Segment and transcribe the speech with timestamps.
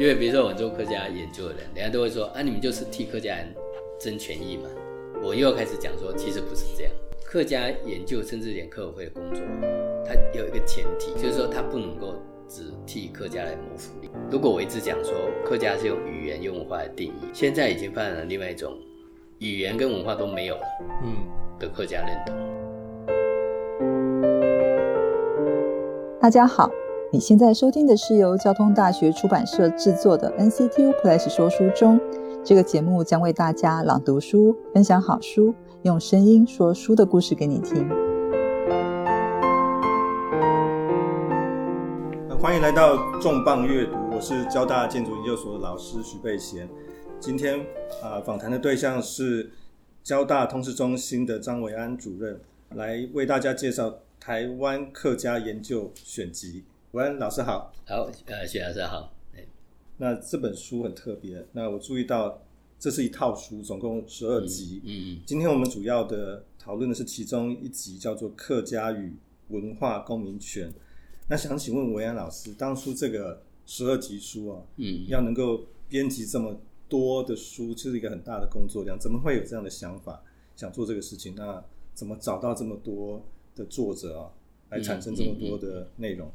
[0.00, 3.54] 因为比如说我做客家研究的人，人家都会说啊，你们就是替客家人
[4.00, 4.66] 争权益嘛。
[5.22, 6.92] 我又要开始讲说，其实不是这样。
[7.22, 9.42] 客家研究甚至连客委会的工作，
[10.06, 12.14] 它有一个前提，就是说它不能够
[12.48, 14.08] 只替客家来谋福利。
[14.30, 15.12] 如果我一直讲说
[15.44, 18.72] 客家是用语言、用文化来定义，现在已经发展了另外一种
[19.40, 20.62] 语言跟文化都没有了，
[21.04, 21.12] 嗯，
[21.58, 22.34] 的客家认同。
[26.18, 26.70] 大家好。
[27.12, 32.00] 你现在收听的是由交通大学出版社制作的 NCTU Plus 说书中，
[32.44, 35.52] 这个节目将为大家朗读书、分享好书，
[35.82, 37.88] 用声音说书的故事给你听。
[42.40, 46.68] 欢迎来到重磅阅读，我是交大建筑研究所的老师徐贝贤。
[47.18, 47.58] 今天
[48.00, 49.50] 啊，访谈的对象是
[50.04, 52.40] 交大通识中心的张伟安主任，
[52.76, 56.62] 来为大家介绍台湾客家研究选集。
[56.92, 57.72] 喂，老师好。
[57.86, 59.12] 好，呃，徐老师好。
[59.98, 61.46] 那这本书很特别。
[61.52, 62.42] 那我注意到，
[62.80, 64.82] 这是一套书，总共十二集。
[64.84, 65.22] 嗯嗯。
[65.24, 69.14] 今天我们主要的讨论的是其中一集，叫做《客家与
[69.50, 70.68] 文化公民权》。
[71.28, 78.98] 那想请问文安老师，当初这个十二集书啊，嗯，要能够编辑这么多的书，就是一个很大的工作量。
[78.98, 80.20] 怎么会有这样的想法，
[80.56, 81.36] 想做这个事情？
[81.36, 81.62] 那
[81.94, 83.24] 怎么找到这么多
[83.54, 84.32] 的作者啊，
[84.70, 86.28] 来产生这么多的内容？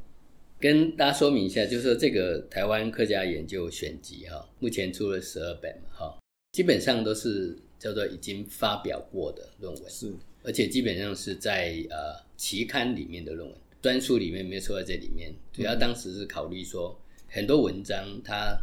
[0.58, 6.18] 跟大家说明一下，就是说这个台湾客家研究选集哈，目前出了十二本嘛哈，
[6.52, 10.10] 基本上都是叫做已经发表过的论文，是，
[10.42, 15.30] 而且基本上是在呃期刊里面的论文，专书里面没有说在这里面。
[15.52, 18.58] 主要当时是考虑说，很多文章它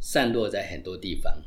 [0.00, 1.42] 散落在很多地方，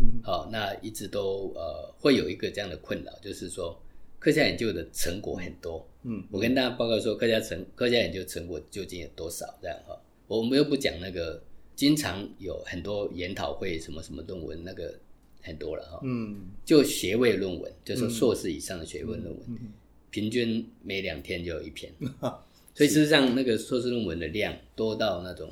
[0.00, 3.80] 嗯，好，那一直都呃会有一个这样的困扰，就是说。
[4.24, 9.44] 科家研究的成果很多，嗯，我跟大家报告说，科家成科家研究成果究竟有多少？
[9.60, 9.94] 这样哈，
[10.26, 11.42] 我们又不讲那个，
[11.76, 14.98] 经常有很多研讨会，什么什么论文，那个
[15.42, 19.40] 很多了哈，嗯，就学位论文，就是硕士以上的学位论文，
[20.08, 21.92] 平均每两天就有一篇，
[22.74, 25.50] 所以事实上那个硕士论文的量多到那种，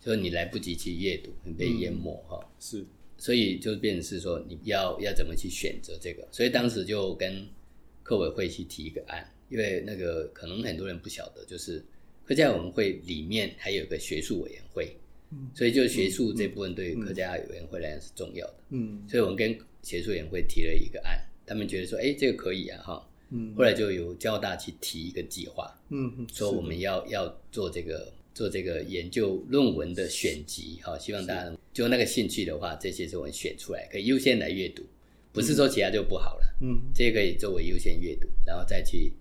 [0.00, 2.84] 就是你来不及去阅读，你被淹没哈，是，
[3.18, 7.44] 所以就变成是说你要要怎么去选择这个，所以当时就跟。
[8.04, 11.82] 客委会去提一个案，因为那个可能很多人不晓得，就是
[12.24, 14.94] 客家委员会里面还有一个学术委员会，
[15.30, 34.82] 嗯，所以就学术这部分对于客家委员会来讲是重要的，嗯，所以我们跟学术委员会提了一个案，他们觉得说，哎，这个可以啊，哈，嗯，后来就由交大去提一个计划，嗯，说我们要要做这个做这个研究论文的选集，哈，希望大家就那个兴趣的话，这些是我们选出来，可以优先来阅读。
[35.34, 39.12] 不是说其他就不好了，嗯，这可以作为优先阅读，然后再去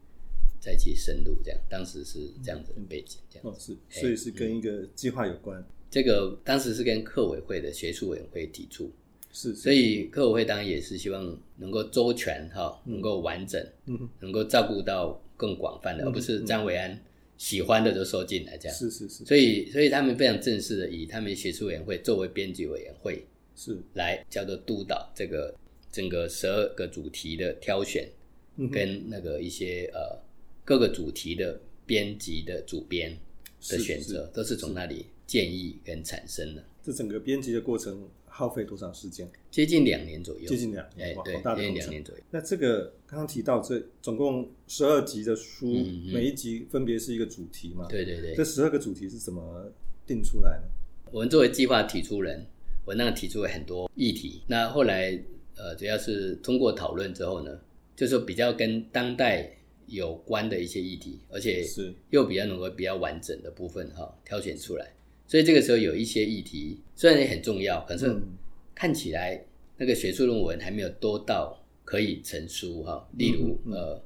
[0.59, 1.59] 再去深入这样。
[1.67, 5.65] 当时是这样子的背景，这样哦是，所以是跟一个计划有关。
[5.89, 8.91] 这个当时是跟课委会的学术委员会提出，
[9.31, 16.95] 是，所以课委会当然也是希望能够周全哈，能够完整，嗯，能够照顾到更广泛的，而不是张伟安
[17.39, 18.77] 喜欢的就收进来这样。
[18.77, 19.25] 是是是。
[19.25, 23.25] 所以所以他们非常正式的以他们学术委员会作为编辑委员会，
[23.55, 25.51] 是来叫做督导这个。
[25.93, 28.09] 整个十二个主题的挑选，
[28.71, 30.19] 跟那个一些呃
[30.65, 33.15] 各个主题的编辑的主编
[33.69, 36.65] 的选择，都是从那里建议跟产生的。
[36.81, 39.29] 这整个编辑的过程耗费多长时间？
[39.51, 40.47] 接近两年左右。
[40.47, 42.23] 接近两年，对，接近两年左右。
[42.31, 45.67] 那这个刚刚提到这总共十二集的书，
[46.11, 47.85] 每一集分别是一个主题嘛？
[47.87, 48.33] 对对对。
[48.33, 49.71] 这十二个主题是怎么
[50.07, 50.63] 定出来的？
[51.11, 52.43] 我们作为计划提出人，
[52.83, 54.41] 我那提出了很多议题。
[54.47, 55.23] 那后来。
[55.55, 57.59] 呃，主要是通过讨论之后呢，
[57.95, 59.55] 就是比较跟当代
[59.85, 64.93] 有关的一些议题，而且是又比较能够比较完整的部分哈，挑选出来。
[65.27, 68.13] 所以这个时候有一些议题虽然也很重要，可是
[68.73, 69.45] 看起来
[69.77, 73.07] 那个学术论文还没有多到可以成书哈。
[73.17, 74.01] 例如呃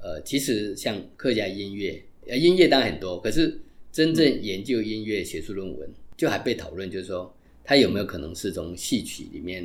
[0.00, 3.60] 呃，其实像客家音乐，呃音乐当然很多，可是
[3.92, 7.32] 真正研究音乐学术论文就还被讨论，就是说。
[7.64, 9.64] 它有没有可能是从戏曲里面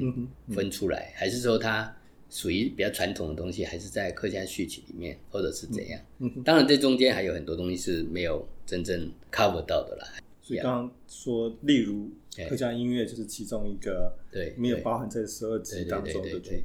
[0.50, 1.92] 分出来，还是说它
[2.30, 6.00] 属于比较传统的东西，还是在客家戏曲里面，或者是怎样？
[6.44, 10.08] 当然，这中间还有很多东西是没有真正 cover 到的啦。
[10.42, 12.10] 所以刚刚说，例如
[12.48, 16.62] 客家音乐就是其中一个，对，没有包含在十二集当中的主题，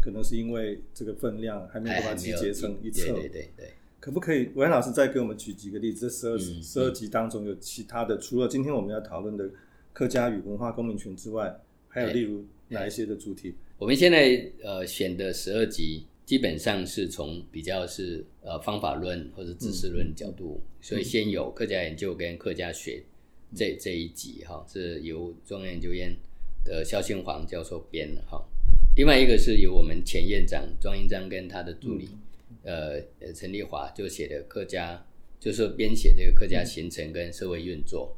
[0.00, 3.12] 可能是因为这个分量还没有把它集结成一册。
[3.12, 6.08] 对对对，可不可以，文老师再给我们举几个例子？
[6.08, 9.50] 这十二十二集当中有其他的，除了今天我们要讨论的。
[9.96, 11.58] 客家与文化公民权之外，
[11.88, 13.54] 还有例如哪一些的主题？
[13.78, 23.02] 我们现在呃选的十二集，基本上是从比较是呃方法论或者知识论角度，所以先有客家研究跟客家学
[23.54, 26.14] 这这一集哈，是由中央研究院
[26.62, 28.46] 的肖庆煌教授编的哈。
[28.96, 32.10] 另外一个是由我们前院长庄英章跟他的助理，
[32.64, 35.06] 呃呃陈立华就写的客家，
[35.40, 38.14] 就是编写这个客家形成跟社会运作。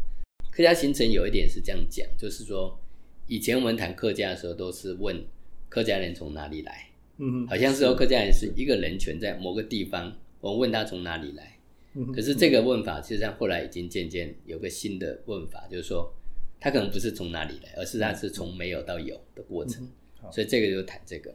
[0.59, 2.77] 客家形成有一点是这样讲，就是说
[3.29, 5.25] 以前我们谈客家的时候，都是问
[5.69, 11.61] 客家人从哪里来，嗯，好像是说客家人是一个人权在某个地方，我们问他从哪里来，
[12.13, 16.13] 可是这个问法实际上后来已经渐渐有个新的问法，就是说
[16.59, 19.89] 他可能不是从哪里来，而是他是从没有到有的过程。
[20.33, 21.33] 所以这个就谈这个，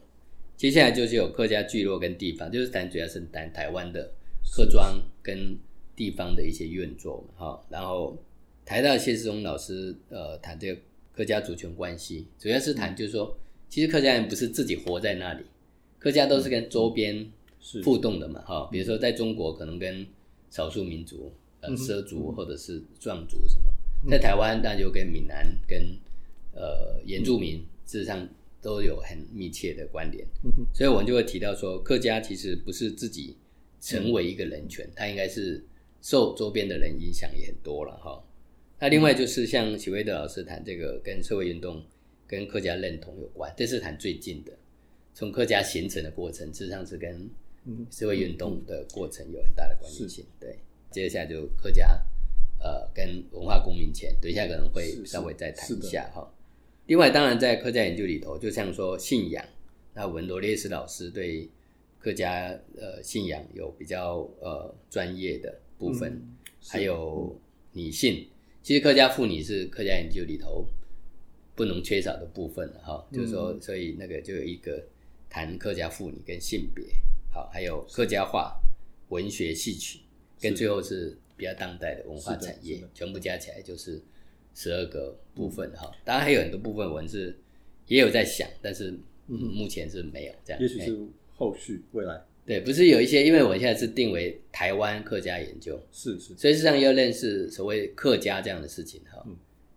[0.57, 4.11] 接下来就是有客家聚落跟地方，就是谈主要是谈台湾的
[4.51, 5.57] 客庄跟
[5.95, 7.65] 地方的一些运作嘛，哈。
[7.69, 8.21] 然后
[8.65, 10.81] 台大谢世忠老师呃谈这个
[11.13, 13.37] 客家族群关系，主要是谈就是说，
[13.69, 15.43] 其实客家人不是自己活在那里，
[15.99, 17.31] 客家都是跟周边
[17.83, 18.69] 互动的嘛，哈。
[18.71, 20.05] 比如说在中国可能跟
[20.49, 21.31] 少数民族
[21.61, 25.97] 呃畲族或者是壮族什么，在台湾那就跟闽南跟
[26.53, 28.27] 呃原住民事实上。
[28.63, 30.25] 都有很密切的关联，
[30.73, 33.35] 所以我们就会提到说，客家其实不是自己
[33.81, 35.61] 成为一个人权，它应该是
[36.01, 38.23] 受周边的人影响也很多了哈。
[38.79, 41.83] 那另外就是像许威德老师谈这个跟社会运动、
[42.27, 44.51] 跟客家认同有关，这是谈最近的，
[45.13, 47.29] 从客家形成的过程，实际上是跟
[47.89, 50.25] 社会运动的过程有很大的关系性。
[50.39, 50.59] 对，
[50.91, 51.97] 接下来就客家
[52.59, 56.29] 呃跟文化公民权，等一下可能会稍微再谈一下哈。
[56.87, 59.45] 另外，当然在客家研究里头，就像说信仰，
[59.93, 61.49] 那文罗列斯老师对
[61.99, 66.21] 客家呃信仰有比较呃专业的部分，
[66.67, 67.39] 还有
[67.71, 68.27] 女性，
[68.63, 70.65] 其实客家妇女是客家研究里头
[71.53, 73.05] 不能缺少的部分哈。
[73.11, 74.83] 就是说，所以那个就有一个
[75.29, 76.83] 谈客家妇女跟性别，
[77.31, 78.59] 好，还有客家话、
[79.09, 79.99] 文学、戏曲，
[80.39, 84.01] 跟最后是比较当代的文化产业，全部加起来就是。
[84.55, 87.35] 十二个部分哈，当然还有很多部分文字
[87.87, 88.93] 也有在想，但是
[89.25, 90.61] 目前是没有这样。
[90.61, 90.95] 也许是
[91.35, 92.23] 后续未来。
[92.45, 99.25] 对，不是有一些，因为我现在是定为台湾客家研究，是是，所以实际上要认识所谓客家这样的事情哈，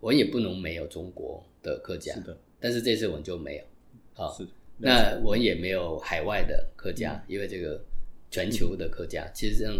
[0.00, 2.36] 我也不能没有中国的客家，是的。
[2.58, 3.64] 但是这次我们就没有，
[4.14, 4.46] 好，是。
[4.78, 7.82] 那我们也没有海外的客家，因为这个
[8.30, 9.72] 全球的客家，其实上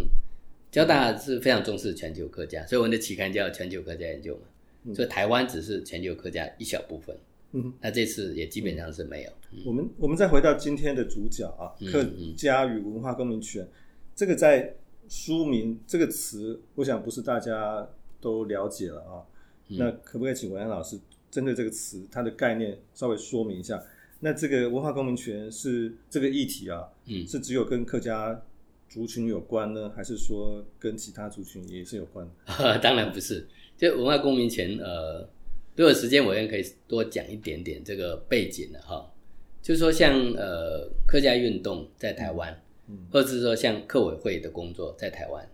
[0.71, 4.93] 交大是非常重视全球客家，所以我们的期刊叫全球客家研究嘛。
[4.95, 7.13] 所以台湾只是全球客家一小部分，
[7.57, 9.31] 嗯，那这次也基本上是没有。
[9.65, 12.05] 我们我们再回到今天的主角啊，客
[12.35, 13.67] 家与文化公民权，
[14.15, 14.75] 这个在
[15.09, 17.87] 书名这个词，我想不是大家
[18.21, 19.25] 都了解了啊。
[19.69, 20.99] 那可不可以请文安老师
[21.31, 23.81] 针对这个词，它的概念稍微说明一下？
[24.19, 28.41] 那这个文化公民权是这个议题啊，嗯，是只有跟客家
[28.89, 32.27] 族群有关呢，还是说跟其他族群也是有关？
[32.81, 33.47] 当然不是。
[33.77, 35.29] 就文化公民权，呃，
[35.77, 39.09] 如果时间我也可以多讲一点点这个背景的哈。
[39.61, 42.57] 就是说，像呃客家运动在台湾，
[43.11, 45.45] 或者是说像客委会的工作在台湾，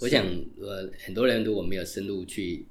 [0.00, 0.26] 我想
[0.60, 2.66] 呃很多人如果没有深入去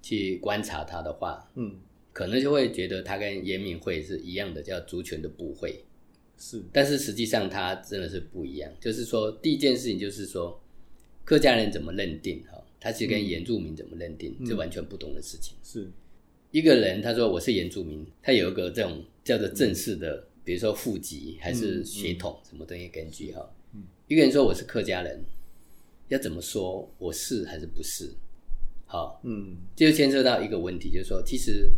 [0.00, 1.76] 去观察它的话，嗯，
[2.14, 5.84] 可能就会觉得它跟严明会是一样的，叫族群的部会，
[6.38, 6.62] 是。
[6.72, 8.72] 但是实际上它真的是不一样。
[8.80, 10.58] 就是说，第一件事情就是说，
[11.24, 12.58] 客家人怎么认定哈？
[12.80, 15.56] 他是跟原住民怎么认定，这完全不同的事情。
[15.62, 15.90] 是
[16.52, 23.50] 一个人他说我是原住民，他有一个这种叫做正式的，比如说户籍还是血统什么东西根据哈。
[24.06, 25.24] 一个人说我是客家人，
[26.08, 28.12] 要怎么说我是还是不是？
[28.84, 31.70] 好，嗯，这就牵涉到一个问题，就是说，其实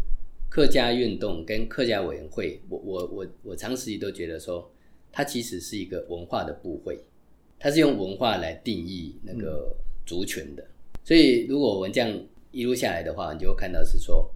[0.50, 4.68] 客家运动跟客家委员会，我我我我长时期都觉得说，
[5.12, 6.98] 它其实是一个文化的部会，
[7.60, 10.66] 它是用文化来定义那个族群的。
[11.04, 14.28] 所以，如果我们这样一路下来的话，你就会看到是说，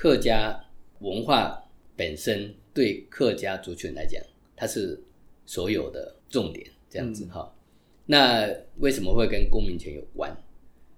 [0.00, 0.58] 客家
[1.00, 1.62] 文化
[1.94, 4.18] 本身对客家族群来讲，
[4.56, 4.98] 它是
[5.44, 7.54] 所有的重点，这样子哈。
[8.06, 10.34] 那为什么会跟公民权有关？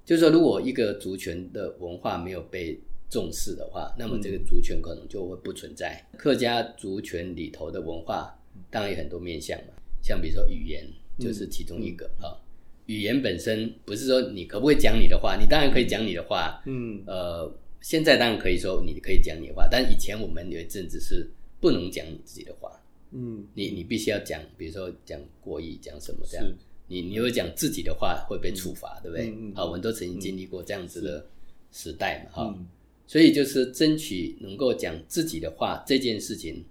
[0.05, 2.79] 就是说，如果一个族群的文化没有被
[3.11, 6.01] 重视的话，那么这个族群可能就会不存在。
[6.17, 8.33] 客家族群里头的文化，
[8.71, 10.87] 当然有很多面向嘛，像比如说语言，
[11.19, 12.39] 就是其中一个哈。
[12.87, 16.63] 语言本身不是说你可不可以讲你的话，你当然可以讲你的话。
[16.67, 17.53] 嗯，呃，
[17.83, 21.29] 现在当然可以说你可以讲你的话，但以前我们有一阵子是
[21.61, 22.71] 不能讲你自己的话。
[23.11, 26.47] 嗯，你你必须要讲，比如说讲国语，讲什么这样。
[26.87, 29.35] 你你有讲自己的话会被处罚，对不对？
[29.55, 31.27] 好，我们都曾经经历过这样子的
[31.71, 32.59] 时代嘛，哈。
[33.07, 36.65] 所以就是争取能够讲自己的话这件事情，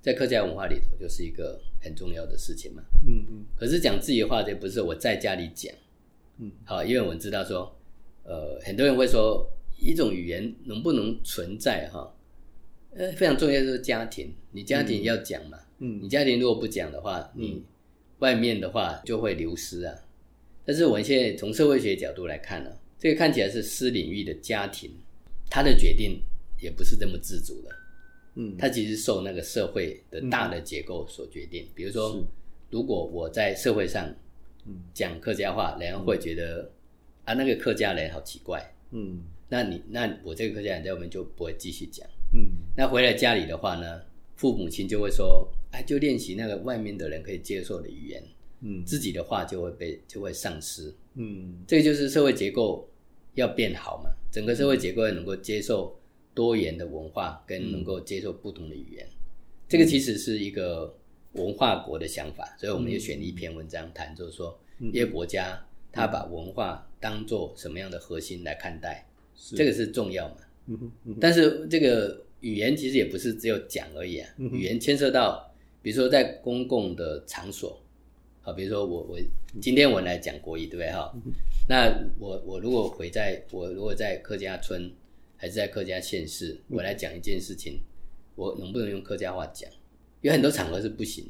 [0.00, 1.60] 在客家文化里头就是一个。
[1.80, 3.44] 很重要的事情嘛，嗯嗯。
[3.56, 5.72] 可是讲自己的话，就不是我在家里讲，
[6.38, 7.72] 嗯，好，因为我们知道说，
[8.24, 9.48] 呃，很多人会说
[9.78, 12.14] 一种语言能不能存在哈？
[12.94, 17.62] 呃，非常重要就是家庭，你家庭要讲嘛，嗯，你家庭如果不讲的话，你
[18.18, 19.94] 外面的话就会流失啊。
[20.64, 24.90] 但是我们现在从社会学角度来看呢，这个看起来是私领域的家庭，
[25.48, 26.20] 他的决定
[26.60, 27.70] 也不是这么自主的，
[28.34, 31.66] 嗯，他其实受那个社会的大的结构所决定。
[31.74, 32.26] 比如说，
[32.70, 34.12] 如果我在社会上，
[34.92, 36.70] 讲客家话，人家会觉得
[37.24, 42.06] 啊，那个客家人好奇怪，嗯，那你那我这个客家人在外面就不会继续讲。
[42.34, 44.02] 嗯，那回来家里的话呢，
[44.36, 48.22] 父母亲就会说，哎，就练习那个外面的人可以接受的语言，
[48.60, 52.86] 嗯，自己的话就会被就会丧失，嗯，这个就是社会结构
[53.34, 55.98] 要变好嘛，整个社会结构要能够接受
[56.34, 59.08] 多元的文化，跟能够接受不同的语言，
[59.66, 60.94] 这个其实是一个
[61.32, 64.60] 文化国的想法，所以我们也选了一篇文章谈，就是说
[64.92, 65.58] 一个国家
[65.90, 69.07] 他把文化当做什么样的核心来看待，
[69.54, 70.36] 这个是重要嘛。
[71.20, 77.80] 但是这个语言其实也不是只有讲而已啊，语言牵涉到，比如说在公共的场所，
[78.42, 79.18] 好，比如说我我
[79.60, 80.90] 今天我来讲国语，对不对？
[80.92, 81.14] 哈？
[81.68, 84.90] 那我我如果回在我如果在客家村
[85.36, 87.80] 还是在客家县市，我来讲一件事情，
[88.36, 89.70] 我能不能用客家话讲？
[90.20, 91.24] 有很多场合是不行，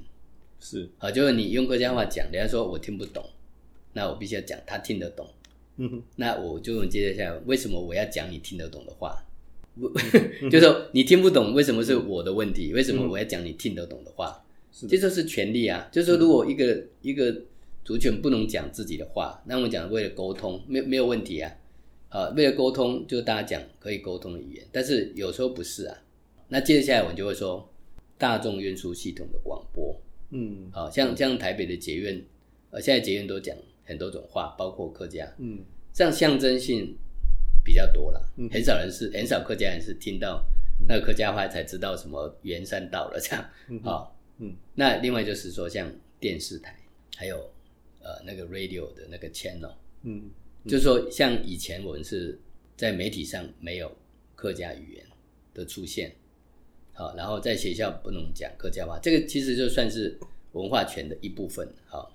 [0.58, 0.88] 是。
[0.98, 3.24] 好，就是你用客家话讲，人家说我听不懂，
[3.92, 5.28] 那我必须要讲他听得懂，
[5.78, 9.16] 嗯那我就接着下来，为什么我要讲你听得懂的话？
[10.50, 12.72] 就是说你听不懂，为什么是我的问题？
[12.72, 14.44] 为什么我要讲你听得懂的话？
[14.88, 15.88] 这就是权利啊！
[15.90, 17.34] 就是说，如果一个一个
[17.84, 21.50] 族群不能讲自己的话，那我们讲为了沟通，没没有问题啊。
[22.10, 24.66] 啊，为了沟通，就大家讲可以沟通的语言。
[24.70, 25.96] 但是有时候不是啊。
[26.48, 27.68] 那接着下来，我就会说
[28.16, 29.94] 大众运输系统的广播。
[30.30, 32.24] 嗯，好像像台北的捷运，
[32.70, 33.56] 呃，现在捷运都讲
[33.88, 35.26] 很多种话，包括客家。
[35.38, 36.96] 嗯，这样象征性。
[37.64, 40.42] 比较多了，很少人是很少客家人是听到
[40.88, 43.50] 那个客家话才知道什么元山到了这样，
[43.82, 46.74] 好，嗯，那另外就是说像电视台，
[47.14, 47.36] 还有
[48.00, 50.30] 呃那个 radio 的那个 channel，嗯，
[50.64, 52.40] 就是说像以前我们是
[52.74, 53.94] 在媒体上没有
[54.34, 55.04] 客家语言
[55.52, 56.10] 的出现，
[56.94, 60.18] 好，然后在学校不能讲客家话，这个其实就算是
[60.52, 62.10] 文化权的一部分，好。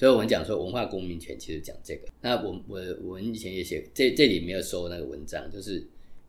[0.00, 2.08] 所以，我们讲说文化公民权，其实讲这个。
[2.22, 5.86] 那我我我们以前也写，这这里没有收那个文章，就是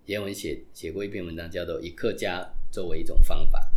[0.07, 3.71] 原文写写过一篇文章，叫做以客家作为一种方法，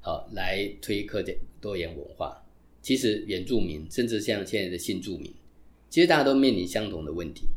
[0.00, 2.40] 好来推客家多元文化。
[2.80, 5.34] 其实原住民，甚至像现在的新住民，
[5.90, 7.48] 其实大家都面临相同的问题。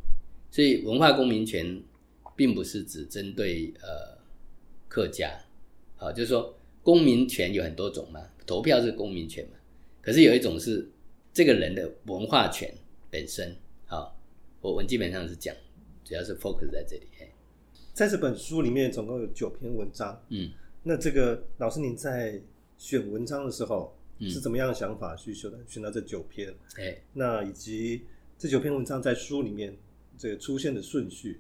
[0.50, 1.80] 所以，文化公民权
[2.36, 4.18] 并不是只针对呃
[4.88, 5.40] 客家，
[5.96, 9.52] 好，就是说公民权有很多种嘛，投票是公民权嘛，
[10.02, 10.90] 可是有一种是。
[11.34, 12.74] 这个人的文化权
[13.10, 14.18] 本身，好，
[14.60, 15.56] 我我基本上是讲，
[16.04, 17.08] 主要是 focus 在这里。
[17.94, 20.22] 在这本书里面，总共有九篇文章。
[20.30, 20.52] 嗯，
[20.84, 22.42] 那这个老师您在
[22.78, 25.58] 选文章的时候，是怎么样的想法去选的？
[25.68, 26.54] 选到这九篇？
[26.78, 28.02] 哎，那以及
[28.38, 29.78] 这九篇文章在书里面
[30.18, 31.40] 这个出现的顺序，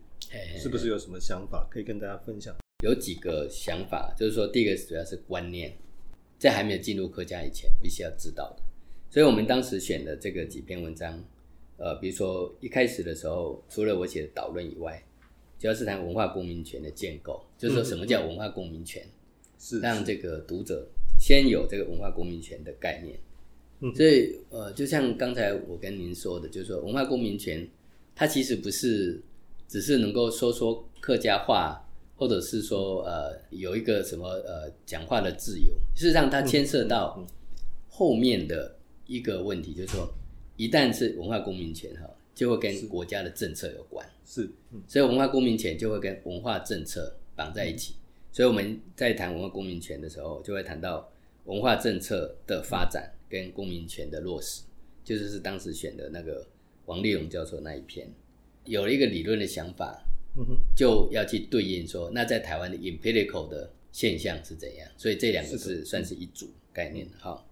[0.57, 2.55] 是不是有什么想法可以跟大家分享？
[2.83, 5.75] 有几个想法，就是说，第一个主要是观念，
[6.37, 8.63] 在还没有进入客家以前，必须要知道的。
[9.11, 11.21] 所以，我们当时选的这个几篇文章，
[11.75, 15.03] 呃，比如说一开始的时候，除了我写的导论以外，
[15.59, 19.05] 主要是谈文化公民权的建构，就是说什么叫文化公民权，
[19.59, 20.87] 是让这个读者
[21.19, 23.19] 先有这个文化公民权的概念。
[23.93, 27.67] 所以，呃，就像刚才我跟您说的，就是说文化公民权，
[28.15, 29.21] 它其实不是
[29.67, 37.21] 只是能够说说客家话，或者是说呃有一个什么呃讲话的自由，事实上它牵涉到
[37.89, 38.77] 后面的。
[39.11, 40.09] 一个问题就是说，
[40.55, 44.07] 一旦是文化公民权哈，就会跟国家的政策有关。
[44.25, 44.49] 是，
[44.87, 47.95] 所以文化公民权就会跟文化政策绑在一起。
[48.31, 51.11] 所以我们在谈文化公民权的时候，就会谈到
[51.43, 54.61] 文化政策的发展跟公民权的落实，
[55.03, 56.47] 就是是当时选的那个
[56.85, 58.09] 王立荣教授那一篇，
[58.63, 60.01] 有了一个理论的想法，
[60.73, 64.89] 就要去对应说，那在台湾的 empirical 的现象是怎样？
[64.95, 67.45] 所以这两个是算是一组概念哈。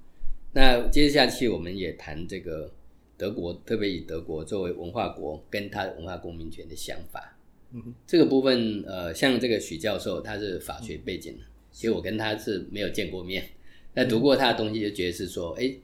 [0.52, 2.74] 那接下去我们也谈这个
[3.16, 7.38] 德国，特别以德国作为文化国跟他文化公民权的想法。
[7.72, 13.48] 嗯，这个部分呃，像这个许教授他是法学背景的，其实我跟他是没有见过面，
[13.94, 15.76] 那读过他的东西就觉得是说，哎，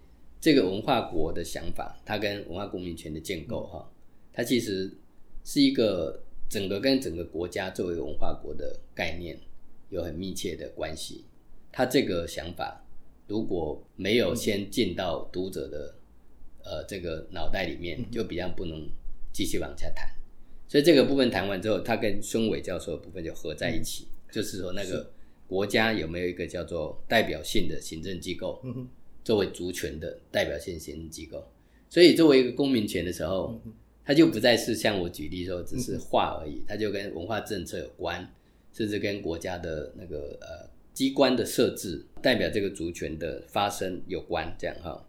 [0.41, 3.87] 这个文化国的想法，它跟文化公民权的建构哈，
[4.33, 4.91] 它其实
[5.43, 9.37] 是一个整个跟整个国家作为文化国的概念
[9.89, 11.23] 有很密切的关系。
[11.71, 12.81] 他这个想法。
[13.27, 15.95] 如果没有先进到读者的
[16.63, 18.87] 呃这个脑袋里面，就比较不能
[19.33, 20.07] 继续往下谈。
[20.67, 25.11] 所以这个部分谈完之后，他跟孙伟教授的部分就合在一起，就是说那个
[25.47, 28.61] 国家有没有一个叫做代表性的行政机构，
[29.23, 31.47] 作为族群的代表性行政机构。
[31.89, 33.59] 所以作为一个公民权的时候，
[34.03, 38.27] 它就不再是像我举例说只是画而已，它就跟文化政策有关，
[38.73, 45.05] 甚至跟国家的那个呃机关的设置代表这个族群的发生有关，这样哈。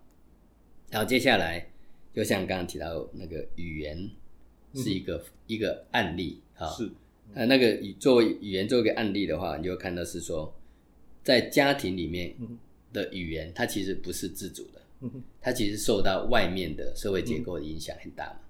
[0.90, 1.71] 然后接下来，
[2.12, 4.11] 就像刚刚提到那个语言
[4.75, 6.90] 是一个一个案例哈，是。
[7.35, 10.52] 呃那个以作为语言做一个案例的话，你就会看到是说，
[11.23, 12.35] 在家庭里面
[12.93, 15.11] 的语言，它其实不是自主的。
[15.40, 18.40] 它其实受到外面的社会结构的影响很大嘛，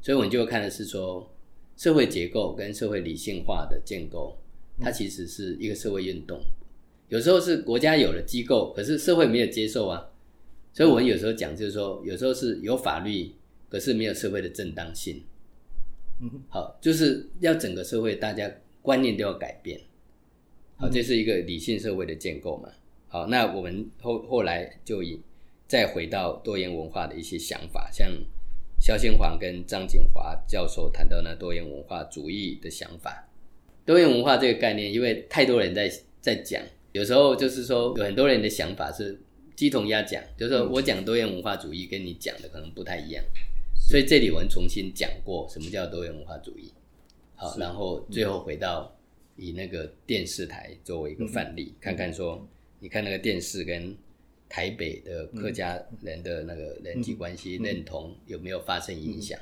[0.00, 1.30] 所以我们就会看的是说，
[1.76, 4.36] 社会结构跟社会理性化的建构，
[4.80, 6.40] 它其实是一个社会运动。
[7.12, 10.08] 有时候是国家有了机构，可是社会没有接受啊，
[10.72, 13.30] 所以我们有时候讲就是说，有时候是有法律，
[13.68, 15.22] 可是没有社会的正当性。
[16.22, 18.50] 嗯，好，就是要整个社会大家
[18.80, 19.78] 观念都要改变。
[20.78, 22.70] 好，这是一个理性社会的建构嘛。
[23.08, 25.20] 好，那我们后后来就以。
[25.68, 28.06] 再回到多元文化的一些想法，像
[28.78, 33.26] 肖先煌跟张景华教授谈到那多元文化主义的想法。
[33.86, 35.90] 多元文化这个概念，因为太多人在
[36.20, 36.62] 在讲，
[36.92, 39.20] 有时候就是说有很多人的想法是
[39.56, 43.24] 鸡同鸭讲，就是说我讲多元文化主义跟你讲的可能不太一样，
[43.74, 46.72] 所以这里我们重新讲过什么叫多元文化主义。
[47.34, 48.96] 好，然后最后回到
[49.36, 52.46] 以那个电视台作为一个范例，看看说，
[52.80, 53.96] 你看那个电视跟。
[54.54, 59.40] 台北的客家人的那个人际关系认同有没有发生影响？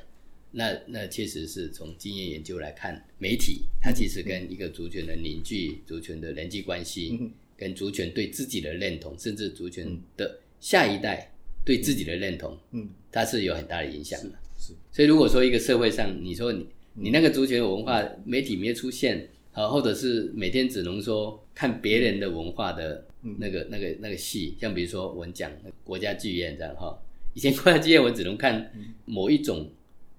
[0.51, 7.29] 那那确实是从经验研究来看，媒体它其实跟一个族群的凝聚、族群的人际关系，
[7.61, 11.31] 跟族群对自己的认同，甚至族群的下一代
[11.63, 14.31] 对自己的认同，嗯，它是有很大的影响的。
[14.57, 16.65] 是，所以如果说一个社会上，你说你
[16.95, 19.29] 你那个族群文化媒体没有出现。
[19.53, 23.05] 啊，或者是每天只能说看别人的文化的
[23.37, 25.51] 那个、那个、那个戏，像比如说我们讲
[25.83, 26.97] 国家剧院这样哈，
[27.33, 28.71] 以前国家剧院我只能看
[29.03, 29.69] 某一种，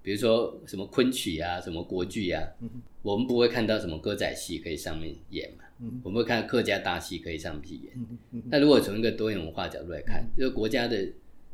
[0.03, 2.47] 比如说什么昆曲啊、什么国剧啊，
[3.01, 5.62] 我们不会看到什么歌仔戏可以上面演嘛，
[6.03, 7.93] 我们会看客家大戏可以上戏演。
[8.49, 11.07] 那如果从一个多元文化角度来看，就是国家的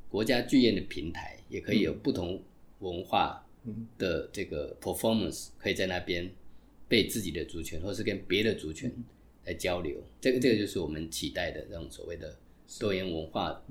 [0.10, 2.41] 国家剧院的平台也可以有不同
[2.79, 3.45] 文化
[3.97, 6.29] 的这个 performance 可以在那边。
[6.89, 8.91] 被自己的族群，或是跟别的族群
[9.45, 12.36] 来交流，这个这个就是我们期待的这种所谓的
[12.79, 13.62] 多元文化，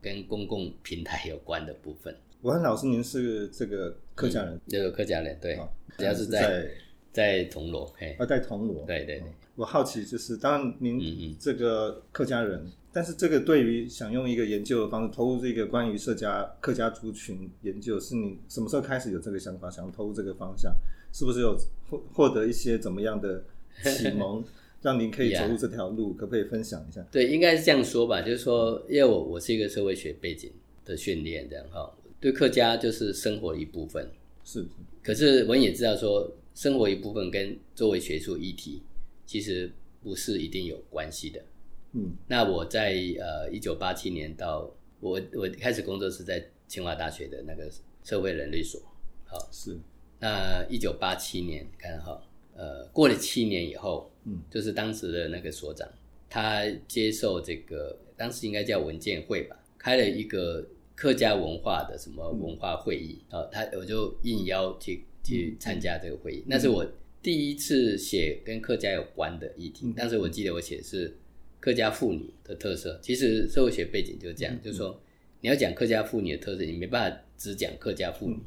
[0.00, 2.16] 跟公共平台有关的部分。
[2.42, 5.58] 武汉老师，您是这个客家人，这个客家人，对，
[5.96, 6.68] 主要是在
[7.12, 9.28] 在铜锣，嘿，啊，在铜锣，对对对。
[9.58, 20.72] 我好奇就是，当然您这个客家人，但是这个对于想用一个研究的方式投入这个关于社家客家族群研究，是你什么时候开始有这个想法，想投入这个方向？
[21.12, 21.58] 是不是有
[21.90, 23.42] 获获得一些怎么样的
[23.82, 24.44] 启蒙，
[24.80, 26.14] 让您可以走入这条路？
[26.14, 27.04] 可不可以分享一下？
[27.10, 30.52] 对，应该是这样说吧，就是说，因为我我是一个社会学背景
[30.84, 34.08] 的训练，这样哈，对客家就是生活一部分，
[34.44, 34.64] 是。
[35.02, 38.82] 可是我们也知道说，生活一部分跟作为学术议题，
[39.28, 39.70] 其实
[40.02, 41.44] 不是一定有关系的。
[41.92, 47.70] 嗯，那我在呃一九八七年到我我开始工作是在清华大学的那个
[48.02, 48.80] 社会人类所，
[49.26, 49.78] 好是。
[50.18, 52.20] 那一九八七年，看哈，
[52.56, 55.86] 呃，过了七年以后，嗯，就是当时的那个所长，
[56.28, 66.84] 他接受这个，当时应该叫文件会吧，开了一个客家文化的什么文化会议啊，他我就应邀去去参加这个会议，那是我
[67.22, 69.92] 第一次写跟客家有关的议题。
[69.96, 71.16] 但是我记得我写的是
[71.60, 75.00] 客家妇女的特色，其实社会学背景就是这样，就是说
[75.40, 78.38] 你要讲客家妇女的特色，你没办法只讲客家妇女。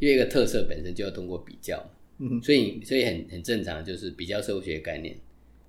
[0.00, 5.16] 因为一个特色本身就要通过比较，嗯，所以所以很很正常，就是比较社会学概念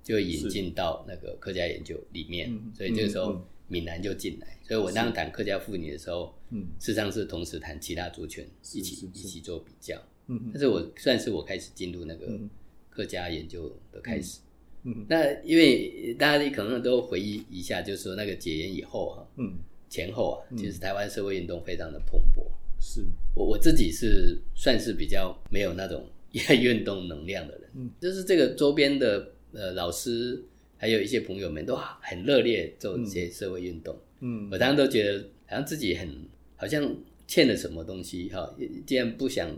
[0.02, 4.58] 就引进到那个客家研究里面，所以这个时候闽南就进来。
[4.64, 9.96] 所以我当谈客家妇女的时候，嗯，事实上是同时谈其他族群一起一起做比较，
[10.28, 12.26] 嗯，但是我算是我开始进入那个
[12.90, 14.40] 客家研究的开始，
[14.84, 19.54] 嗯，那因为大家可能都回忆一下，就是说那个解严以后哈，嗯，
[19.88, 22.44] 前后啊，其实台湾社会运动非常的蓬勃。
[22.80, 23.04] 是。
[23.34, 30.42] 我我自己是算是比较没有那种 运动能量的人，嗯，就是这个周边的呃老师
[30.76, 36.08] 还有一些朋友们都很热烈做一些社会运动，嗯，我当时都觉得好像自己很
[36.56, 36.94] 好像
[37.26, 38.54] 欠了什么东西哈，
[38.86, 39.50] 既然不想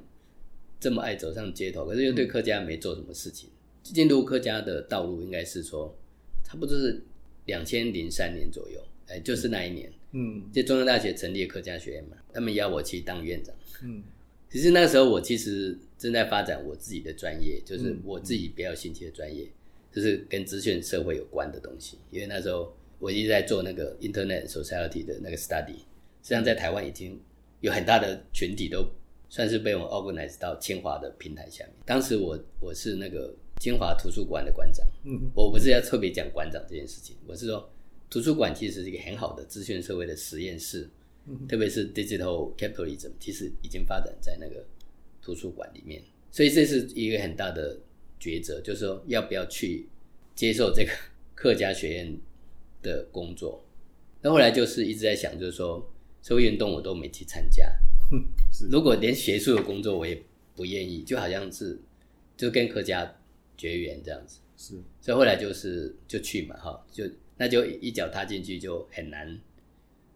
[0.80, 3.50] 这么爱走上街头，可是又对客家没做什么事情，
[3.82, 5.96] 进入客家的道路应该是说
[6.44, 7.02] 差不多是
[7.46, 9.92] 两千零三年左右，哎，就是那一年。
[10.12, 13.54] 嗯，就中央大学成立客家学院嘛，他们邀我去当院长。
[13.82, 14.02] 嗯，
[14.50, 19.46] 其实那个时候我其实正在发展我自己的专业，就是我自己比较兴趣的专业，
[19.92, 21.98] 就是跟资讯社会有关的东西。
[22.10, 25.76] 因为那时候我一直在做那个 Internet Society 的那个 study，
[26.22, 27.20] 实际上在台湾已经
[27.60, 28.90] 有很大的群体都
[29.28, 31.74] 算是被我 organize 到清华的平台下面。
[31.84, 37.70] 当时我我是那个清华图书馆的馆长，嗯，我不是要特别讲馆长这件事情，我是说
[38.10, 40.88] 图书馆其实是一个很好的资讯社会的实验室，
[41.26, 44.64] 嗯特别是 Digital Capitalism，其实已经发展在那个。
[45.20, 47.78] 图书馆里面，所以这是一个很大的
[48.18, 49.86] 抉择，就是说要不要去
[50.34, 50.90] 接受这个
[51.34, 52.18] 客家学院
[52.80, 53.62] 的工作。
[54.22, 55.86] 那后来就是一直在想，就是说
[56.22, 57.70] 社会运动我都没去参加，
[58.70, 60.20] 如果连学术的工作我也
[60.54, 61.78] 不愿意，就好像是
[62.36, 63.16] 就跟客家
[63.56, 64.38] 绝缘这样子。
[64.56, 67.04] 是，所以后来就是就去嘛，哈，就
[67.36, 69.38] 那就一脚踏进去就很难。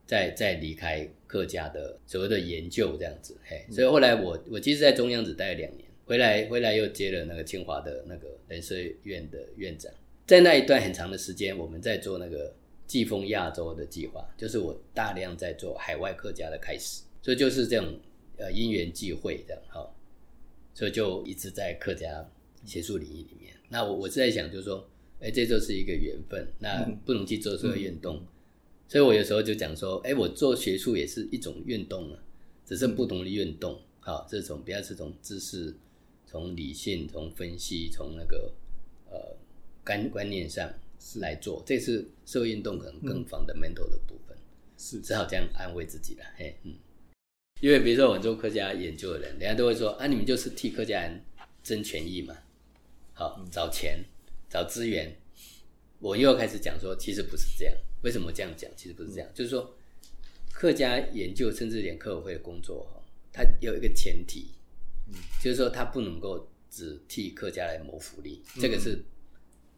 [0.04, 8.74] 再再离开客家的所谓的研究这样子，嘿，所以后来我我其实，在中央只待了两年，回来回来又接了那个清华的那个人社
[9.04, 9.90] 院的院长，
[10.26, 12.52] 在那一段很长的时间，我们在做那个
[12.86, 17.98] 季风亚洲的计划，就是我大量在做海外客家的开始，所以就是这种
[18.36, 19.88] 呃因缘际会这样哈，
[20.74, 22.28] 所以就一直在客家
[22.66, 23.54] 学术领域里面。
[23.68, 24.86] 那我我是在想，就是说，
[25.20, 28.22] 哎，这就是一个缘分，那不能去做社会运动。
[28.88, 32.18] 所以我有时候就讲说，哎，我做学术也是一种运动啊，
[32.66, 33.80] 只是不同的运动。
[34.00, 35.74] 好，这种不要是从知识、
[36.26, 38.52] 从理性、从分析、从那个
[39.08, 39.36] 呃
[39.84, 40.68] 观观念上
[41.20, 44.36] 来做，这是社会运动可能更 fundamental 的部分。
[44.76, 46.24] 是，只好这样安慰自己了。
[46.36, 46.74] 嘿，嗯，
[47.62, 51.24] 因为比如说我们做客家研究的人，人家都会说啊，你们就是替客家人
[51.62, 52.36] 争权益嘛，
[53.12, 54.04] 好，找钱、
[54.50, 55.16] 找资源。
[56.00, 57.72] 我又要开始讲说，其实不是这样。
[58.02, 58.68] 为什么这样讲？
[58.76, 59.72] 其实不是这样，就是说，
[60.52, 63.00] 客家研究甚至连客委会的工作哈，
[63.32, 64.48] 它有一个前提，
[65.06, 69.00] 嗯，就是说它不能够只替客家来谋福利，这个是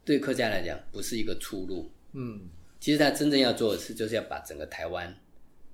[0.07, 2.49] 对客家来讲不是一个出路，嗯，
[2.81, 5.15] 其实他真正要做的是，就是要把整个台湾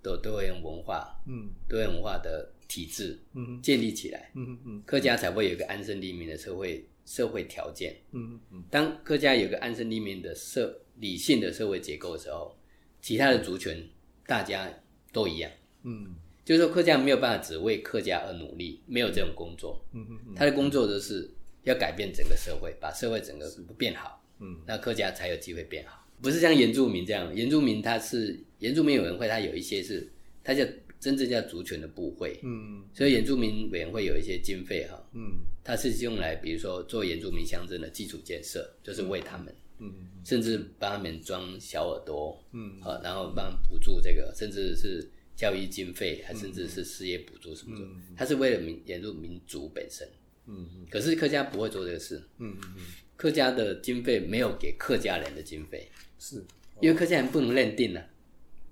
[0.03, 10.81] 的多元文化，嗯，多元文化的体制，嗯，建立起来，嗯嗯，客家才会有一个安身立命的社会社会条件，嗯嗯，当客家有个安身立命的社。
[10.97, 12.55] 理性的社会结构的时候，
[13.01, 13.89] 其他的族群
[14.27, 14.71] 大家
[15.15, 15.51] 都一样。
[15.83, 19.83] 嗯，就是说客家没有办法只为客家而努力，没有这种工作。
[19.95, 21.31] 嗯嗯嗯，他的工作就是
[21.63, 24.23] 要改变整个社会，把社会整个变好。
[24.41, 26.07] 嗯，那客家才有机会变好。
[26.23, 30.09] 不是像原住民这样，原住民他是原住民委员会，他有一些是，
[30.45, 30.65] 他叫
[30.99, 32.39] 真正叫族群的部会。
[32.43, 35.03] 嗯，所以原住民委员会有一些经费哈。
[35.15, 39.55] 嗯，它是用来比如说做原住民乡镇的基础建设，就是为他们。
[39.83, 39.95] 嗯，
[40.27, 50.07] 甚至帮他们装小耳朵，嗯，好，然后帮补助这个，甚至是教育经费，还甚至是失业补助什么的，他是为了民沿入民族本身，
[50.47, 52.85] 嗯嗯，可是客家不会做这个事，嗯嗯嗯，
[53.17, 56.45] 客家的经费没有给客家人的经费，是
[56.81, 58.01] 因为客家人不能认定呢，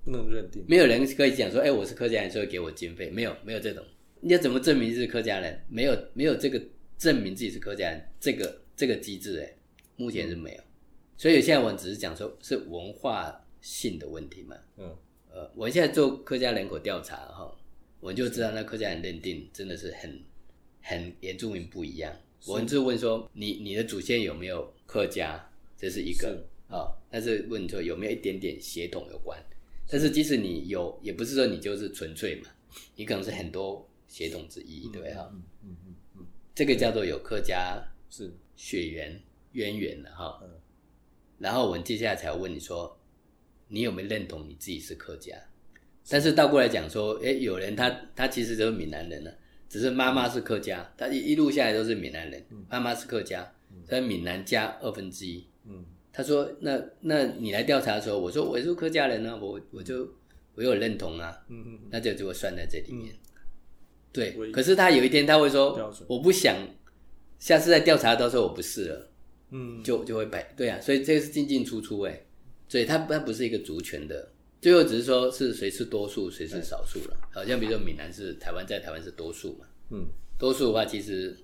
[0.05, 3.83] 不能认定，没有人可以讲说，哎，我是客家人，所以给我经费，没有没有这种，
[4.21, 5.59] 你要怎么证明是客家人？
[5.67, 6.61] 没有没有这个
[6.97, 9.51] 证明自己是客家人，这个这个机制，哎，
[9.95, 10.61] 目前是没有。
[11.17, 14.55] 所以现在我们只是讲说，是文化性的问题嘛。
[14.77, 14.95] 嗯，
[15.31, 17.51] 呃，我现在做客家人口调查哈，
[17.99, 20.21] 我就知道那客家人认定真的是很
[20.81, 22.15] 很原住民不一样。
[22.45, 25.43] 我们就问说，你你的祖先有没有客家？
[25.81, 29.37] 这是一个啊，但是问说有没有一点点血统有关？
[29.87, 32.49] 但是即使你有，也不是说你就是纯粹嘛，
[32.95, 35.29] 你可能是很多血统之一，对不对哈？
[35.33, 39.19] 嗯嗯嗯嗯，这个叫做有客家是血缘
[39.53, 40.39] 渊源的哈。
[41.39, 42.99] 然后我们接下来才问你说，
[43.67, 45.35] 你有没有认同你自己是客家？
[46.07, 49.31] 但是倒过来讲说，哎，有人他他其实就是闽南人呢，
[49.67, 53.51] 只是妈妈是客家，他一一路下来都是闽南人，妈妈是客家，
[53.87, 55.47] 他闽南加二分之一。
[55.65, 60.07] 嗯，他说那那你来调查的时候，我说我是客家人呢，我我就
[60.55, 63.13] 我有认同啊，嗯嗯，那就就我算在这里面。
[64.11, 66.55] 对，可是他有一天他会说，我不想
[67.37, 69.11] 下次再调查，到时候我不是了。
[69.51, 72.25] 嗯，就就会摆对啊，所以这个是进进出出哎，
[72.67, 77.17] 所以他他不是一个族群的，最后只是说是谁是多数，谁是少数了。
[77.31, 80.05] 好像比如说闽南是台湾在台湾是多数嘛，嗯，
[80.37, 81.35] 多数的话其实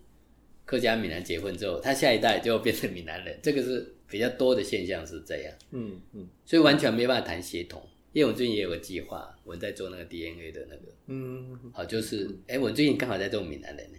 [0.66, 7.82] 客家闽南结婚之后，他下一代就变成闽南人，这个是比较多的现象是这样，嗯嗯，所以完全没办法谈协同，
[8.14, 13.98] 因为我最近也有个计划，我在做那个 DNA 的那个，嗯，好就是哎，我最近刚好在做闽南人呢。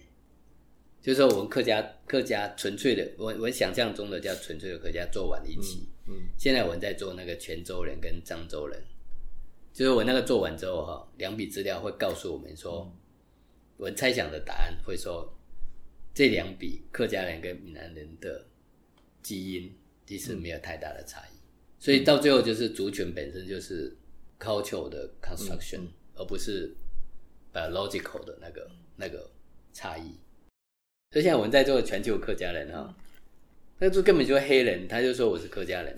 [1.02, 5.88] 就是说，我们客家客家纯粹的，我我想象中的叫纯粹的客家做完一期。
[6.09, 8.83] 嗯，现在我们在做那个泉州人跟漳州人，
[9.72, 12.92] 就是我那个做完之后哈，两笔资料会告诉我们说，
[13.76, 15.33] 我猜想的答案会说，
[16.16, 18.42] 这两笔客家人跟闽南人的
[19.22, 19.70] 基因
[20.07, 21.37] 其实没有太大的差异，
[21.79, 23.94] 所以到最后就是族群本身就是
[24.40, 25.83] cultural 的 construction，
[26.14, 26.74] 而不是
[27.52, 29.31] biological 的那个那个
[29.74, 30.05] 差异。
[31.11, 32.96] 所以现在我们在做全球客家人哈，
[33.79, 35.94] 那就根本就是黑人，他就说我是客家人。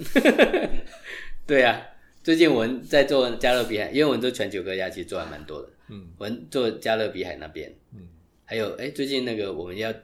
[1.47, 1.81] 对啊，
[2.25, 5.69] 最近我们在做加勒比海，因为我们做全球客家，其实做还蛮多的。
[5.91, 8.09] 嗯，我们做加勒比海那边，嗯，
[8.45, 9.95] 还有哎，最近那个我们要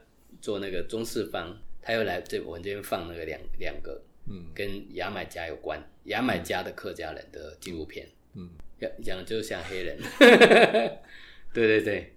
[0.45, 8.47] 做那个中四方，他又来这我们这边放那个两两个，嗯，跟牙买加有关，牙买加的客家人的纪录片，嗯，
[8.79, 9.97] 讲讲就像黑人，
[11.51, 12.11] 对对对。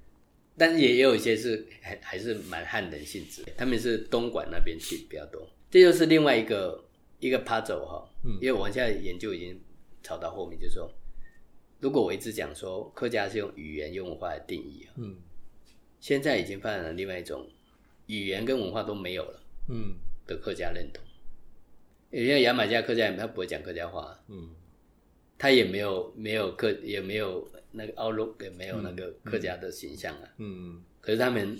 [0.59, 6.85] 但是也也有一些是还还是蛮汉人性质，他们是东莞那边去比较多，这就是另外一个
[7.21, 9.59] 一个 puzzle 哈，嗯，因为我们现在研究已经
[10.03, 10.93] 炒到后面，就是说，
[11.81, 15.17] 如果我一直讲说客家是用语言用文化来定义啊，嗯，
[15.99, 17.49] 现在已经发展了另外一种
[18.09, 19.95] 语言跟文化都没有了，嗯，
[20.27, 21.03] 的客家认同，
[22.11, 24.51] 因为牙买加客家人他不会讲客家话，嗯，
[25.39, 27.49] 他也没有没有客也没有。
[27.71, 31.55] 那个奥洛也没有那个客家的形象啊，嗯，可是他们，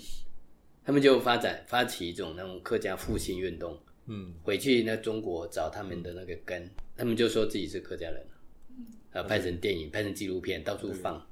[0.83, 8.25] 他们就发展发起一种那种客家复兴运动，嗯，回去那中国找他们的那个根，他们就说自己是客家人，
[8.69, 8.87] 嗯。
[9.11, 11.23] 啊，拍成电影，拍成纪录片，到处放，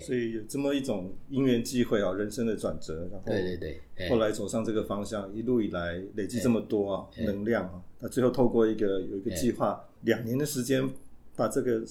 [0.00, 10.88] 所以有这么一种因缘际会啊，人生的转折，然后对对对，后来走上这个方向，一路以来累积这么多啊能量啊，那最后透过一个有一个计划，两年的时间
[11.34, 11.82] 把这个。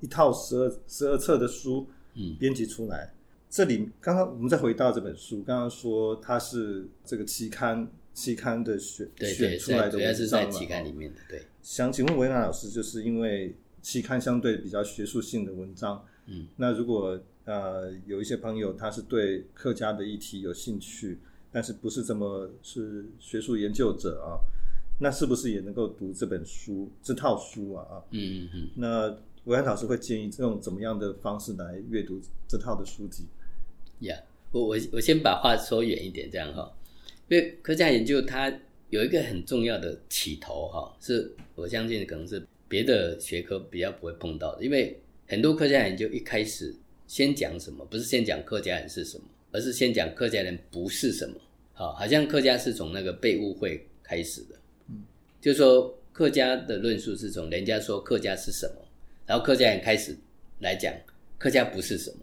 [0.00, 1.84] 一套十二十二册的书，
[2.14, 3.12] 嗯，编辑出来。
[3.50, 10.50] 这里刚刚我们再回到这本书，刚刚说它是这个期刊期刊的选选出来的文章嘛？
[10.50, 11.42] 期刊里面的对。
[11.62, 21.18] 想请问维纳老师，就是因为期刊相对比较学术性的文章，嗯，那如果呃有一些朋友他是对客家的议题有兴趣，
[21.50, 24.36] 但是不是这么是学术研究者啊，
[25.00, 27.82] 那是不是也能够读这本书这套书啊？
[27.90, 29.18] 啊，嗯嗯嗯，那。
[29.44, 33.24] 维安老师会建议用怎么样的方式来阅读这套的书籍？
[34.00, 34.14] 呀，
[34.50, 36.70] 我我我先把话说远一点，这样哈，
[37.28, 38.52] 因为科家研究它
[38.90, 46.74] 有一个很重要的起头哈，是我相信可能是别的学科比较不会碰到的，因为很多客家研究一开始
[47.08, 51.34] 先讲什么，不是先讲客家人是什么，而是先讲客家人不是什么，
[51.72, 54.54] 好，好像客家是从那个被误会开始的，
[54.88, 55.02] 嗯，
[55.40, 58.74] 就说客家的论述是从人家说客家是什么。
[59.26, 60.16] 然后客家人开始
[60.60, 60.94] 来讲
[61.36, 62.18] 客家不是什么，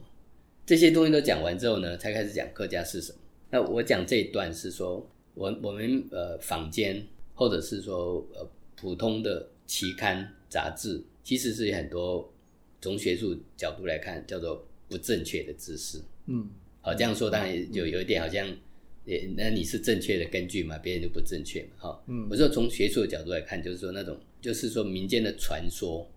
[0.65, 3.19] 这些东西都讲完之后呢，才开始讲客家是什么。
[3.49, 12.31] 那我讲这一段是说，我我们呃坊间或者是说呃普通的期刊杂志，其实是很多
[12.81, 15.99] 从学术角度来看叫做不正确的知识。
[16.27, 16.49] 嗯，
[16.81, 18.47] 好这样说当然有有一点好像，
[19.05, 22.03] 也那你是正确的根据嘛，别人就不正确嘛，哈。
[22.07, 26.09] 嗯，我说从学术的角度来看，就是说那种就是说民间的传说。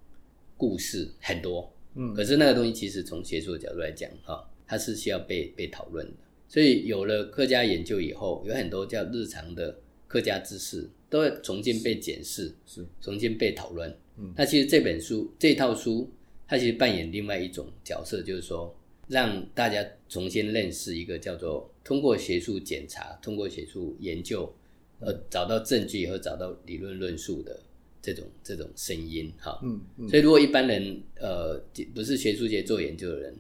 [0.61, 6.13] 故事很多，嗯，可是那个东西其实从学术的角度来讲，哈，它是需要被被讨论的。
[6.49, 9.79] 所以有了客家研究以后，有很多叫日常的
[10.09, 13.89] 客家知识都会重新被检视，是重新被讨论。
[14.17, 16.11] 嗯，那其实这本书这套书，
[16.49, 18.75] 它其实扮演另外一种角色，就是说
[19.07, 24.53] 让大家重新认识一个叫做通过学术检查、通过学术研究，
[24.99, 27.61] 呃，找到证据和找到理论论述的。
[28.01, 31.61] 这种这种声音哈，嗯，所以如果一般人呃
[31.93, 33.37] 不是学术界做研究的人，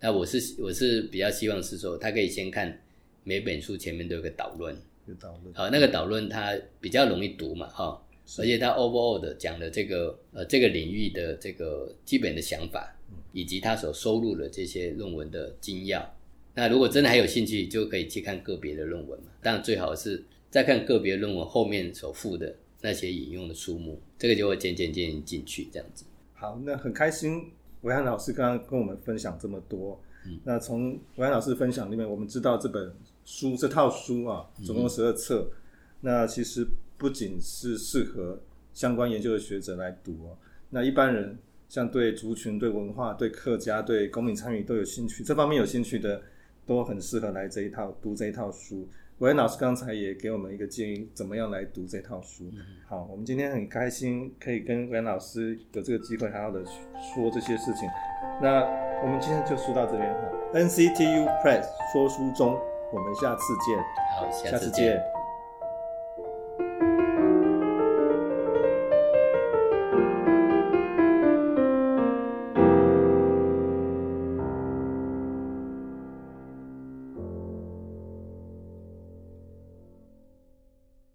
[0.00, 2.82] 那我是我是比较希望是说，他可以先看
[3.22, 4.74] 每本书前面都有个导论，
[5.06, 8.02] 有导论，好，那个导论它比较容易读嘛哈，
[8.36, 12.94] 而且他 overall 的讲的这个呃这个领域的这个基本的想法，
[13.32, 16.14] 以及他所收录的这些论文的精要，
[16.54, 22.54] 那如果真的还有兴趣，就可以去看个别的论文嘛，当然最好是再看个别论文后面所附的。
[22.80, 26.04] 那些引用的书目，这个就会渐渐渐渐进去，这样子。
[26.32, 30.00] 好，那很开心，维安老师刚刚跟我们分享这么多。
[30.24, 35.50] 嗯，那从维安老师分享里面，我们知道这本书这套书啊，总共十二册。
[36.02, 36.64] 那其实
[36.98, 38.40] 不仅是适合
[38.74, 40.36] 相关研究的学者来读哦，
[40.70, 46.20] 那一般人像对族群、对文化、对客家、对公民参与都有兴趣，这方面有兴趣的，
[46.66, 48.88] 都很适合来这一套读这一套书。
[49.18, 52.44] 韦恩老师刚才也给我们一个建议，怎么样来读这套书？
[52.86, 57.88] 好，我们今天很开心可以跟韦恩老师有这个机会，好好的说这些事情。
[58.40, 58.60] 那
[59.02, 60.20] 我们今天就说到这边哈。
[60.54, 62.56] NCTU Press 说书中，
[62.92, 63.76] 我们下次见。
[64.16, 65.17] 好，下次见。